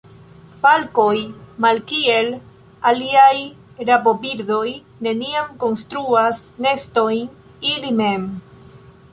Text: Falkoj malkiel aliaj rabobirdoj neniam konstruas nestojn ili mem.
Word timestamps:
Falkoj 0.61 1.17
malkiel 1.65 2.31
aliaj 2.91 3.35
rabobirdoj 3.91 4.65
neniam 5.09 5.53
konstruas 5.65 6.43
nestojn 6.69 7.25
ili 7.75 7.95
mem. 8.03 8.27